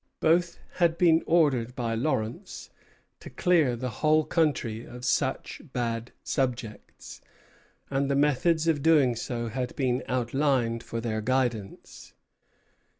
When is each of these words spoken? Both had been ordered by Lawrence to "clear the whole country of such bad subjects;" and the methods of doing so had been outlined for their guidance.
Both 0.19 0.57
had 0.77 0.97
been 0.97 1.21
ordered 1.27 1.75
by 1.75 1.93
Lawrence 1.93 2.71
to 3.19 3.29
"clear 3.29 3.75
the 3.75 3.91
whole 4.01 4.23
country 4.25 4.83
of 4.83 5.05
such 5.05 5.61
bad 5.73 6.11
subjects;" 6.23 7.21
and 7.87 8.09
the 8.09 8.15
methods 8.15 8.67
of 8.67 8.81
doing 8.81 9.15
so 9.15 9.49
had 9.49 9.75
been 9.75 10.01
outlined 10.07 10.81
for 10.81 11.01
their 11.01 11.21
guidance. 11.21 12.15